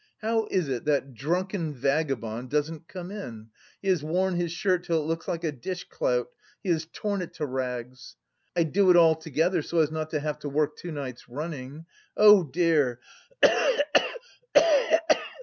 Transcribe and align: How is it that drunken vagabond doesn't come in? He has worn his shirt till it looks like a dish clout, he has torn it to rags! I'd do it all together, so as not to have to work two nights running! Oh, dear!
How 0.23 0.47
is 0.49 0.67
it 0.67 0.85
that 0.85 1.13
drunken 1.13 1.75
vagabond 1.75 2.49
doesn't 2.49 2.87
come 2.87 3.11
in? 3.11 3.51
He 3.83 3.87
has 3.89 4.03
worn 4.03 4.33
his 4.35 4.51
shirt 4.51 4.83
till 4.83 4.97
it 4.97 5.05
looks 5.05 5.27
like 5.27 5.43
a 5.43 5.51
dish 5.51 5.85
clout, 5.91 6.31
he 6.63 6.69
has 6.69 6.87
torn 6.91 7.21
it 7.21 7.35
to 7.35 7.45
rags! 7.45 8.15
I'd 8.55 8.71
do 8.73 8.89
it 8.89 8.95
all 8.97 9.13
together, 9.13 9.61
so 9.61 9.77
as 9.77 9.91
not 9.91 10.09
to 10.09 10.19
have 10.19 10.39
to 10.39 10.49
work 10.49 10.75
two 10.75 10.91
nights 10.91 11.29
running! 11.29 11.85
Oh, 12.17 12.41
dear! 12.41 12.99